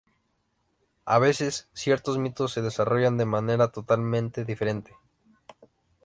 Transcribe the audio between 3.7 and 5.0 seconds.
totalmente diferentes.